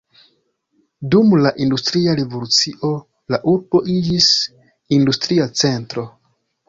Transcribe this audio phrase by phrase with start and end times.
[1.15, 2.91] Dum la industria revolucio
[3.35, 4.31] la urbo iĝis
[4.99, 6.07] industria centro.